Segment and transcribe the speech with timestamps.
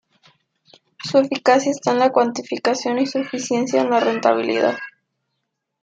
[1.03, 4.75] Su eficacia está en la cuantificación y su eficiencia en la rentabilidad.